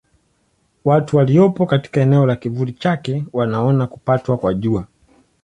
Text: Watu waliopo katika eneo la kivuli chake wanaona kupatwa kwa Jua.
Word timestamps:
Watu 0.85 1.17
waliopo 1.17 1.65
katika 1.65 2.01
eneo 2.01 2.25
la 2.25 2.35
kivuli 2.35 2.73
chake 2.73 3.23
wanaona 3.33 3.87
kupatwa 3.87 4.37
kwa 4.37 4.53
Jua. 4.53 4.87